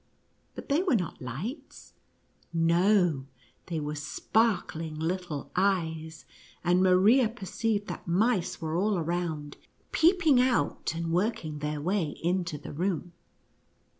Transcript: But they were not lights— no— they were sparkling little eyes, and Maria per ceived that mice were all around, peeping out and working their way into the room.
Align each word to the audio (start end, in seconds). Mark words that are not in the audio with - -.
But 0.55 0.67
they 0.67 0.81
were 0.81 0.95
not 0.95 1.21
lights— 1.21 1.93
no— 2.75 3.27
they 3.67 3.79
were 3.79 3.93
sparkling 3.93 4.95
little 4.97 5.51
eyes, 5.55 6.25
and 6.63 6.81
Maria 6.81 7.29
per 7.29 7.45
ceived 7.45 7.85
that 7.85 8.07
mice 8.07 8.59
were 8.59 8.75
all 8.75 8.97
around, 8.97 9.57
peeping 9.91 10.41
out 10.41 10.93
and 10.95 11.11
working 11.11 11.59
their 11.59 11.79
way 11.79 12.19
into 12.23 12.57
the 12.57 12.73
room. 12.73 13.13